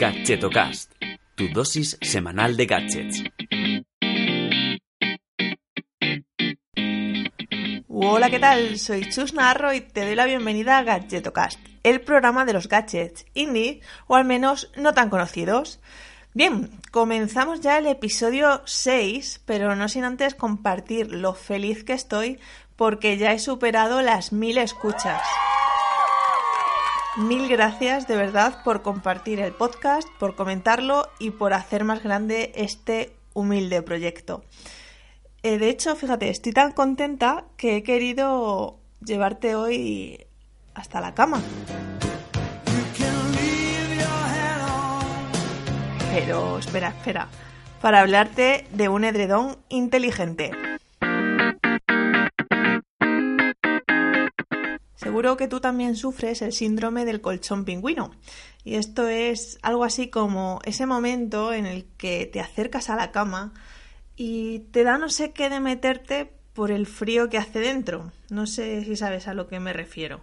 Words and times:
Gadgetocast, 0.00 0.94
tu 1.34 1.48
dosis 1.52 1.98
semanal 2.00 2.56
de 2.56 2.64
gadgets. 2.64 3.22
Hola, 7.86 8.30
¿qué 8.30 8.38
tal? 8.38 8.78
Soy 8.78 9.10
Chus 9.10 9.34
Narro 9.34 9.74
y 9.74 9.82
te 9.82 10.06
doy 10.06 10.14
la 10.14 10.24
bienvenida 10.24 10.78
a 10.78 10.84
Gadgetocast, 10.84 11.60
el 11.82 12.00
programa 12.00 12.46
de 12.46 12.54
los 12.54 12.66
gadgets 12.66 13.26
indie 13.34 13.82
o 14.06 14.16
al 14.16 14.24
menos 14.24 14.72
no 14.74 14.94
tan 14.94 15.10
conocidos. 15.10 15.80
Bien, 16.32 16.70
comenzamos 16.90 17.60
ya 17.60 17.76
el 17.76 17.86
episodio 17.86 18.62
6, 18.64 19.42
pero 19.44 19.76
no 19.76 19.86
sin 19.90 20.04
antes 20.04 20.34
compartir 20.34 21.12
lo 21.12 21.34
feliz 21.34 21.84
que 21.84 21.92
estoy 21.92 22.40
porque 22.74 23.18
ya 23.18 23.34
he 23.34 23.38
superado 23.38 24.00
las 24.00 24.32
mil 24.32 24.56
escuchas. 24.56 25.20
Mil 27.16 27.48
gracias 27.48 28.06
de 28.06 28.14
verdad 28.14 28.62
por 28.62 28.82
compartir 28.82 29.40
el 29.40 29.52
podcast, 29.52 30.08
por 30.20 30.36
comentarlo 30.36 31.08
y 31.18 31.30
por 31.30 31.54
hacer 31.54 31.82
más 31.82 32.04
grande 32.04 32.52
este 32.54 33.12
humilde 33.34 33.82
proyecto. 33.82 34.44
Eh, 35.42 35.58
de 35.58 35.70
hecho, 35.70 35.96
fíjate, 35.96 36.30
estoy 36.30 36.52
tan 36.52 36.70
contenta 36.70 37.46
que 37.56 37.76
he 37.76 37.82
querido 37.82 38.78
llevarte 39.04 39.56
hoy 39.56 40.24
hasta 40.74 41.00
la 41.00 41.12
cama. 41.12 41.42
Pero 46.12 46.58
espera, 46.58 46.88
espera, 46.90 47.28
para 47.80 48.00
hablarte 48.00 48.68
de 48.70 48.88
un 48.88 49.02
edredón 49.02 49.58
inteligente. 49.68 50.52
Seguro 55.10 55.36
que 55.36 55.48
tú 55.48 55.58
también 55.58 55.96
sufres 55.96 56.40
el 56.40 56.52
síndrome 56.52 57.04
del 57.04 57.20
colchón 57.20 57.64
pingüino. 57.64 58.12
Y 58.62 58.76
esto 58.76 59.08
es 59.08 59.58
algo 59.60 59.82
así 59.82 60.08
como 60.08 60.60
ese 60.64 60.86
momento 60.86 61.52
en 61.52 61.66
el 61.66 61.84
que 61.98 62.26
te 62.26 62.38
acercas 62.38 62.90
a 62.90 62.94
la 62.94 63.10
cama 63.10 63.52
y 64.14 64.60
te 64.70 64.84
da 64.84 64.98
no 64.98 65.08
sé 65.08 65.32
qué 65.32 65.50
de 65.50 65.58
meterte 65.58 66.30
por 66.52 66.70
el 66.70 66.86
frío 66.86 67.28
que 67.28 67.38
hace 67.38 67.58
dentro. 67.58 68.12
No 68.28 68.46
sé 68.46 68.84
si 68.84 68.94
sabes 68.94 69.26
a 69.26 69.34
lo 69.34 69.48
que 69.48 69.58
me 69.58 69.72
refiero. 69.72 70.20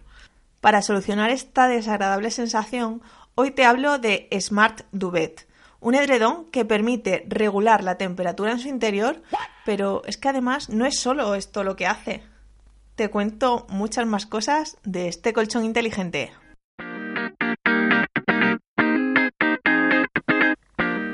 Para 0.61 0.81
solucionar 0.81 1.31
esta 1.31 1.67
desagradable 1.67 2.31
sensación, 2.31 3.01
hoy 3.35 3.51
te 3.51 3.65
hablo 3.65 3.99
de 3.99 4.29
Smart 4.39 4.83
Duvet, 4.93 5.49
un 5.81 5.95
edredón 5.95 6.45
que 6.45 6.63
permite 6.63 7.25
regular 7.27 7.83
la 7.83 7.97
temperatura 7.97 8.53
en 8.53 8.59
su 8.59 8.69
interior, 8.69 9.21
pero 9.65 10.01
es 10.05 10.15
que 10.15 10.29
además 10.29 10.69
no 10.69 10.85
es 10.85 10.97
solo 10.97 11.35
esto 11.35 11.65
lo 11.65 11.75
que 11.75 11.87
hace 11.87 12.23
te 12.97 13.09
cuento 13.09 13.67
muchas 13.69 14.07
más 14.07 14.25
cosas 14.25 14.77
de 14.83 15.07
este 15.07 15.31
colchón 15.31 15.63
inteligente. 15.63 16.31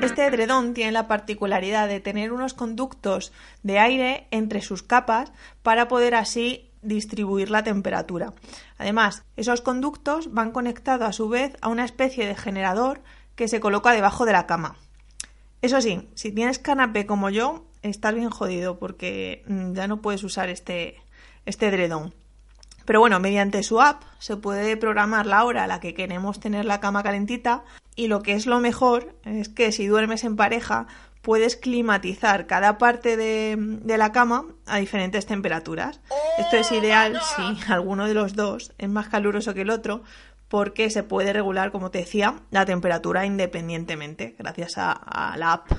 Este 0.00 0.26
edredón 0.26 0.72
tiene 0.72 0.92
la 0.92 1.08
particularidad 1.08 1.86
de 1.86 2.00
tener 2.00 2.32
unos 2.32 2.54
conductos 2.54 3.32
de 3.62 3.78
aire 3.78 4.26
entre 4.30 4.62
sus 4.62 4.82
capas 4.82 5.30
para 5.62 5.86
poder 5.86 6.14
así 6.14 6.70
distribuir 6.80 7.50
la 7.50 7.64
temperatura. 7.64 8.32
Además, 8.78 9.22
esos 9.36 9.60
conductos 9.60 10.32
van 10.32 10.52
conectados 10.52 11.06
a 11.06 11.12
su 11.12 11.28
vez 11.28 11.54
a 11.60 11.68
una 11.68 11.84
especie 11.84 12.26
de 12.26 12.34
generador 12.34 13.02
que 13.34 13.48
se 13.48 13.60
coloca 13.60 13.92
debajo 13.92 14.24
de 14.24 14.32
la 14.32 14.46
cama. 14.46 14.76
Eso 15.60 15.82
sí, 15.82 16.08
si 16.14 16.32
tienes 16.32 16.58
canapé 16.58 17.04
como 17.04 17.28
yo, 17.28 17.66
estás 17.82 18.14
bien 18.14 18.30
jodido 18.30 18.78
porque 18.78 19.44
mm, 19.46 19.74
ya 19.74 19.86
no 19.86 20.00
puedes 20.00 20.24
usar 20.24 20.48
este, 20.48 21.03
este 21.46 21.68
edredón. 21.68 22.14
Pero 22.84 23.00
bueno, 23.00 23.18
mediante 23.20 23.62
su 23.62 23.80
app 23.80 24.02
se 24.18 24.36
puede 24.36 24.76
programar 24.76 25.26
la 25.26 25.44
hora 25.44 25.64
a 25.64 25.66
la 25.66 25.80
que 25.80 25.94
queremos 25.94 26.40
tener 26.40 26.64
la 26.64 26.80
cama 26.80 27.02
calentita 27.02 27.64
y 27.96 28.08
lo 28.08 28.22
que 28.22 28.34
es 28.34 28.46
lo 28.46 28.60
mejor 28.60 29.16
es 29.24 29.48
que 29.48 29.72
si 29.72 29.86
duermes 29.86 30.24
en 30.24 30.36
pareja 30.36 30.86
puedes 31.22 31.56
climatizar 31.56 32.46
cada 32.46 32.76
parte 32.76 33.16
de, 33.16 33.56
de 33.58 33.98
la 33.98 34.12
cama 34.12 34.44
a 34.66 34.78
diferentes 34.78 35.24
temperaturas. 35.24 36.00
Esto 36.38 36.56
es 36.56 36.70
ideal 36.72 37.18
si 37.36 37.72
alguno 37.72 38.06
de 38.06 38.14
los 38.14 38.34
dos 38.34 38.72
es 38.76 38.88
más 38.90 39.08
caluroso 39.08 39.54
que 39.54 39.62
el 39.62 39.70
otro 39.70 40.02
porque 40.48 40.90
se 40.90 41.02
puede 41.02 41.32
regular, 41.32 41.72
como 41.72 41.90
te 41.90 41.98
decía, 41.98 42.34
la 42.50 42.66
temperatura 42.66 43.24
independientemente 43.24 44.36
gracias 44.38 44.76
a, 44.76 44.92
a 44.92 45.36
la 45.38 45.54
app. 45.54 45.72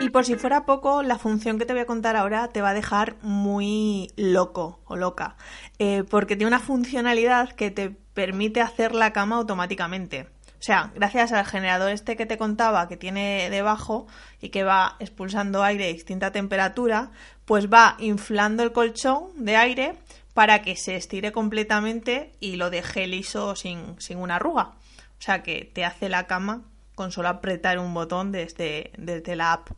Y 0.00 0.08
por 0.08 0.24
si 0.24 0.36
fuera 0.36 0.64
poco, 0.64 1.02
la 1.02 1.18
función 1.18 1.58
que 1.58 1.66
te 1.66 1.74
voy 1.74 1.82
a 1.82 1.86
contar 1.86 2.16
ahora 2.16 2.48
te 2.48 2.62
va 2.62 2.70
a 2.70 2.74
dejar 2.74 3.16
muy 3.20 4.10
loco 4.16 4.80
o 4.86 4.96
loca, 4.96 5.36
eh, 5.78 6.04
porque 6.08 6.36
tiene 6.36 6.48
una 6.48 6.58
funcionalidad 6.58 7.50
que 7.50 7.70
te 7.70 7.90
permite 7.90 8.62
hacer 8.62 8.94
la 8.94 9.12
cama 9.12 9.36
automáticamente. 9.36 10.28
O 10.58 10.62
sea, 10.62 10.90
gracias 10.94 11.32
al 11.32 11.44
generador 11.44 11.90
este 11.90 12.16
que 12.16 12.24
te 12.24 12.38
contaba 12.38 12.88
que 12.88 12.96
tiene 12.96 13.48
debajo 13.50 14.06
y 14.40 14.48
que 14.48 14.64
va 14.64 14.96
expulsando 15.00 15.62
aire 15.62 15.84
de 15.84 15.92
distinta 15.92 16.32
temperatura, 16.32 17.10
pues 17.44 17.68
va 17.70 17.96
inflando 17.98 18.62
el 18.62 18.72
colchón 18.72 19.28
de 19.36 19.56
aire 19.56 19.94
para 20.32 20.62
que 20.62 20.76
se 20.76 20.96
estire 20.96 21.30
completamente 21.30 22.32
y 22.40 22.56
lo 22.56 22.70
deje 22.70 23.06
liso 23.06 23.54
sin, 23.54 24.00
sin 24.00 24.18
una 24.18 24.36
arruga. 24.36 24.72
O 25.18 25.22
sea 25.22 25.42
que 25.42 25.70
te 25.74 25.84
hace 25.84 26.08
la 26.08 26.26
cama 26.26 26.62
con 27.00 27.12
solo 27.12 27.30
apretar 27.30 27.78
un 27.78 27.94
botón 27.94 28.30
desde, 28.30 28.90
desde 28.98 29.34
la 29.34 29.54
app. 29.54 29.70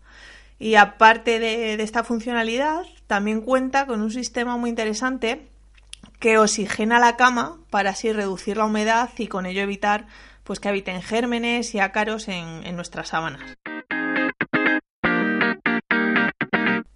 Y 0.58 0.74
aparte 0.74 1.38
de, 1.38 1.74
esta 1.74 2.02
funcionalidad, 2.02 2.82
también 3.06 3.42
cuenta 3.42 3.86
con 3.86 4.02
un 4.02 4.10
sistema 4.10 4.56
muy 4.56 4.70
interesante 4.70 5.46
que 6.18 6.36
oxigena 6.38 6.98
la 6.98 7.16
cama 7.16 7.58
para 7.70 7.90
así 7.90 8.12
reducir 8.12 8.56
la 8.56 8.64
humedad 8.64 9.08
y 9.18 9.28
con 9.28 9.46
ello 9.46 9.60
evitar 9.60 10.08
pues 10.42 10.58
que 10.58 10.68
habiten 10.68 11.00
gérmenes 11.00 11.76
y 11.76 11.78
ácaros 11.78 12.26
en, 12.26 12.66
en 12.66 12.74
nuestras 12.74 13.10
sábanas. 13.10 13.54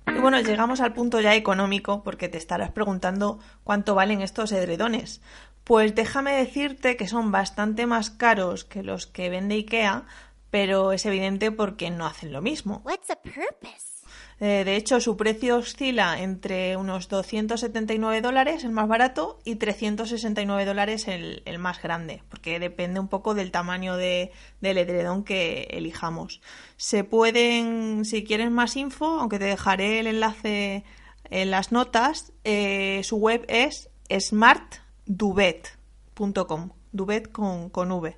Y 0.08 0.18
bueno, 0.20 0.40
llegamos 0.40 0.80
al 0.80 0.92
punto 0.92 1.20
ya 1.20 1.36
económico 1.36 2.02
porque 2.02 2.28
te 2.28 2.38
estarás 2.38 2.72
preguntando 2.72 3.38
cuánto 3.62 3.94
valen 3.94 4.22
estos 4.22 4.50
edredones. 4.50 5.20
Pues 5.66 5.96
déjame 5.96 6.30
decirte 6.30 6.96
que 6.96 7.08
son 7.08 7.32
bastante 7.32 7.86
más 7.86 8.10
caros 8.10 8.64
que 8.64 8.84
los 8.84 9.08
que 9.08 9.30
vende 9.30 9.56
IKEA, 9.56 10.04
pero 10.48 10.92
es 10.92 11.04
evidente 11.06 11.50
porque 11.50 11.90
no 11.90 12.06
hacen 12.06 12.32
lo 12.32 12.40
mismo. 12.40 12.84
Eh, 14.38 14.62
de 14.64 14.76
hecho, 14.76 15.00
su 15.00 15.16
precio 15.16 15.56
oscila 15.56 16.22
entre 16.22 16.76
unos 16.76 17.08
279 17.08 18.20
dólares, 18.20 18.62
el 18.62 18.70
más 18.70 18.86
barato, 18.86 19.40
y 19.44 19.56
369 19.56 20.64
dólares, 20.66 21.08
el, 21.08 21.42
el 21.46 21.58
más 21.58 21.82
grande, 21.82 22.22
porque 22.28 22.60
depende 22.60 23.00
un 23.00 23.08
poco 23.08 23.34
del 23.34 23.50
tamaño 23.50 23.96
de, 23.96 24.30
del 24.60 24.78
edredón 24.78 25.24
que 25.24 25.66
elijamos. 25.72 26.42
Se 26.76 27.02
pueden, 27.02 28.04
si 28.04 28.22
quieres 28.22 28.52
más 28.52 28.76
info, 28.76 29.18
aunque 29.18 29.40
te 29.40 29.46
dejaré 29.46 29.98
el 29.98 30.06
enlace 30.06 30.84
en 31.28 31.50
las 31.50 31.72
notas, 31.72 32.32
eh, 32.44 33.00
su 33.02 33.16
web 33.16 33.44
es 33.48 33.90
smart 34.20 34.85
duvet.com, 35.06 36.70
duvet 36.92 37.32
con, 37.32 37.70
con 37.70 37.92
V. 37.92 38.16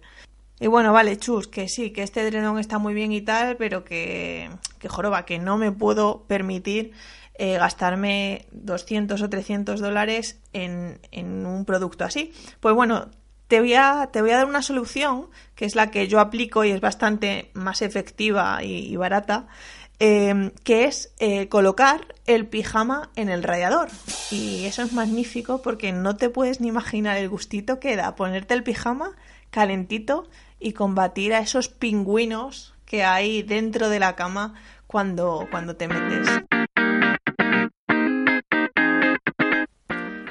Y 0.60 0.66
bueno, 0.66 0.92
vale, 0.92 1.16
chus, 1.18 1.46
que 1.46 1.68
sí, 1.68 1.90
que 1.90 2.02
este 2.02 2.24
drenón 2.24 2.58
está 2.58 2.78
muy 2.78 2.92
bien 2.92 3.12
y 3.12 3.20
tal, 3.20 3.56
pero 3.56 3.84
que, 3.84 4.50
que 4.78 4.88
joroba, 4.88 5.24
que 5.24 5.38
no 5.38 5.56
me 5.56 5.70
puedo 5.70 6.24
permitir 6.26 6.92
eh, 7.34 7.56
gastarme 7.58 8.46
200 8.50 9.22
o 9.22 9.30
300 9.30 9.78
dólares 9.78 10.40
en, 10.52 10.98
en, 11.12 11.46
un 11.46 11.64
producto 11.64 12.04
así. 12.04 12.32
Pues 12.58 12.74
bueno, 12.74 13.08
te 13.46 13.60
voy, 13.60 13.74
a, 13.74 14.08
te 14.12 14.20
voy 14.20 14.32
a 14.32 14.38
dar 14.38 14.46
una 14.46 14.62
solución, 14.62 15.28
que 15.54 15.64
es 15.64 15.76
la 15.76 15.92
que 15.92 16.08
yo 16.08 16.18
aplico 16.18 16.64
y 16.64 16.72
es 16.72 16.80
bastante 16.80 17.52
más 17.54 17.80
efectiva 17.80 18.64
y, 18.64 18.92
y 18.92 18.96
barata, 18.96 19.46
eh, 20.00 20.52
que 20.64 20.84
es 20.84 21.12
eh, 21.18 21.48
colocar 21.48 22.14
el 22.26 22.46
pijama 22.46 23.10
en 23.16 23.28
el 23.28 23.42
radiador. 23.42 23.88
Y 24.30 24.64
eso 24.66 24.82
es 24.82 24.92
magnífico 24.92 25.62
porque 25.62 25.92
no 25.92 26.16
te 26.16 26.30
puedes 26.30 26.60
ni 26.60 26.68
imaginar 26.68 27.16
el 27.16 27.28
gustito 27.28 27.80
que 27.80 27.96
da 27.96 28.14
ponerte 28.14 28.54
el 28.54 28.62
pijama 28.62 29.16
calentito 29.50 30.28
y 30.60 30.72
combatir 30.72 31.34
a 31.34 31.40
esos 31.40 31.68
pingüinos 31.68 32.74
que 32.84 33.04
hay 33.04 33.42
dentro 33.42 33.88
de 33.88 34.00
la 34.00 34.16
cama 34.16 34.54
cuando, 34.86 35.46
cuando 35.50 35.76
te 35.76 35.88
metes. 35.88 36.28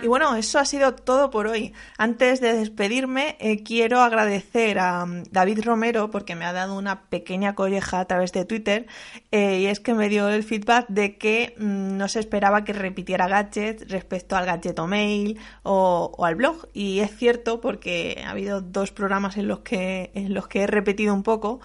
Y 0.07 0.09
bueno, 0.09 0.37
eso 0.37 0.57
ha 0.57 0.63
sido 0.63 0.93
todo 0.95 1.29
por 1.29 1.47
hoy. 1.47 1.73
Antes 1.97 2.39
de 2.39 2.53
despedirme, 2.53 3.35
eh, 3.41 3.61
quiero 3.61 3.99
agradecer 3.99 4.79
a 4.79 5.03
um, 5.03 5.23
David 5.31 5.65
Romero 5.65 6.09
porque 6.11 6.33
me 6.33 6.45
ha 6.45 6.53
dado 6.53 6.77
una 6.77 7.09
pequeña 7.09 7.55
colleja 7.55 7.99
a 7.99 8.05
través 8.05 8.31
de 8.31 8.45
Twitter 8.45 8.87
eh, 9.31 9.59
y 9.59 9.65
es 9.65 9.81
que 9.81 9.93
me 9.93 10.07
dio 10.07 10.29
el 10.29 10.45
feedback 10.45 10.87
de 10.87 11.17
que 11.17 11.55
mm, 11.57 11.97
no 11.97 12.07
se 12.07 12.21
esperaba 12.21 12.63
que 12.63 12.71
repitiera 12.71 13.27
gadgets 13.27 13.89
respecto 13.89 14.37
al 14.37 14.45
gadget 14.45 14.79
o 14.79 14.87
mail 14.87 15.37
o, 15.63 16.13
o, 16.17 16.23
al 16.23 16.35
blog. 16.35 16.69
Y 16.73 16.99
es 16.99 17.13
cierto 17.13 17.59
porque 17.59 18.23
ha 18.25 18.29
habido 18.29 18.61
dos 18.61 18.93
programas 18.93 19.35
en 19.35 19.49
los 19.49 19.59
que, 19.59 20.11
en 20.13 20.33
los 20.33 20.47
que 20.47 20.61
he 20.61 20.67
repetido 20.67 21.13
un 21.13 21.23
poco. 21.23 21.59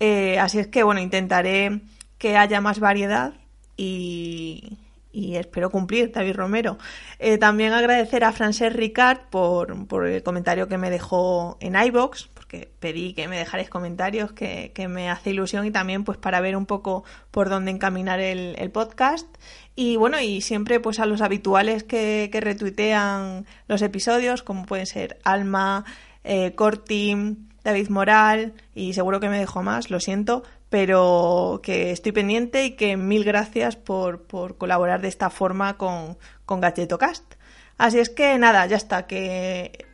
Eh, 0.00 0.40
así 0.40 0.58
es 0.58 0.66
que 0.66 0.82
bueno, 0.82 1.00
intentaré 1.00 1.82
que 2.18 2.36
haya 2.36 2.60
más 2.60 2.80
variedad 2.80 3.34
y, 3.76 4.78
y 5.14 5.36
espero 5.36 5.70
cumplir, 5.70 6.10
David 6.12 6.34
Romero. 6.34 6.76
Eh, 7.20 7.38
también 7.38 7.72
agradecer 7.72 8.24
a 8.24 8.32
Frances 8.32 8.72
Ricard 8.72 9.28
por, 9.30 9.86
por, 9.86 10.06
el 10.06 10.22
comentario 10.22 10.66
que 10.66 10.76
me 10.76 10.90
dejó 10.90 11.56
en 11.60 11.76
iBox, 11.76 12.28
porque 12.34 12.72
pedí 12.80 13.14
que 13.14 13.28
me 13.28 13.38
dejarais 13.38 13.70
comentarios, 13.70 14.32
que, 14.32 14.72
que, 14.74 14.88
me 14.88 15.08
hace 15.08 15.30
ilusión 15.30 15.64
y 15.64 15.70
también 15.70 16.02
pues 16.02 16.18
para 16.18 16.40
ver 16.40 16.56
un 16.56 16.66
poco 16.66 17.04
por 17.30 17.48
dónde 17.48 17.70
encaminar 17.70 18.18
el, 18.18 18.56
el 18.58 18.70
podcast. 18.70 19.28
Y 19.76 19.96
bueno, 19.96 20.20
y 20.20 20.40
siempre 20.40 20.80
pues 20.80 20.98
a 20.98 21.06
los 21.06 21.20
habituales 21.20 21.84
que, 21.84 22.28
que 22.32 22.40
retuitean 22.40 23.46
los 23.68 23.82
episodios, 23.82 24.42
como 24.42 24.66
pueden 24.66 24.86
ser 24.86 25.18
Alma, 25.24 25.84
eh, 26.24 26.54
Corti, 26.54 27.36
David 27.64 27.88
Moral 27.88 28.52
y 28.74 28.92
seguro 28.92 29.18
que 29.18 29.28
me 29.28 29.38
dejo 29.38 29.62
más, 29.62 29.90
lo 29.90 29.98
siento, 29.98 30.44
pero 30.68 31.60
que 31.62 31.90
estoy 31.90 32.12
pendiente 32.12 32.64
y 32.64 32.72
que 32.72 32.96
mil 32.96 33.24
gracias 33.24 33.76
por, 33.76 34.26
por 34.26 34.58
colaborar 34.58 35.00
de 35.00 35.08
esta 35.08 35.30
forma 35.30 35.76
con, 35.76 36.18
con 36.44 36.60
Cast. 36.60 37.34
Así 37.78 37.98
es 37.98 38.10
que 38.10 38.38
nada, 38.38 38.66
ya 38.66 38.76
está, 38.76 39.06
que 39.06 39.86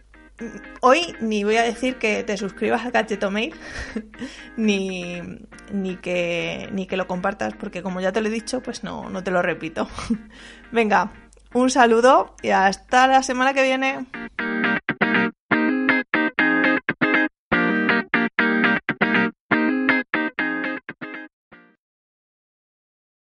hoy 0.81 1.15
ni 1.21 1.45
voy 1.45 1.57
a 1.57 1.63
decir 1.63 1.97
que 1.97 2.23
te 2.25 2.37
suscribas 2.37 2.85
al 2.85 2.93
Gadgeto 2.93 3.31
Mail, 3.31 3.55
ni, 4.57 5.21
ni, 5.73 5.97
que, 5.97 6.69
ni 6.73 6.87
que 6.87 6.97
lo 6.97 7.07
compartas, 7.07 7.55
porque 7.55 7.83
como 7.83 8.01
ya 8.01 8.13
te 8.13 8.21
lo 8.21 8.29
he 8.29 8.33
dicho, 8.33 8.63
pues 8.63 8.85
no, 8.85 9.09
no 9.11 9.23
te 9.23 9.31
lo 9.31 9.43
repito. 9.43 9.89
Venga, 10.73 11.13
un 11.53 11.71
saludo 11.71 12.37
y 12.43 12.51
hasta 12.51 13.07
la 13.07 13.23
semana 13.23 13.55
que 13.55 13.63
viene. 13.63 14.07